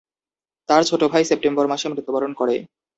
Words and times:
তার 0.69 0.81
ছোট 0.89 1.01
ভাই 1.11 1.23
সেপ্টেম্বর 1.29 1.65
মাসে 1.71 1.85
মৃত্যুবরণ 1.91 2.31
করে। 2.39 2.55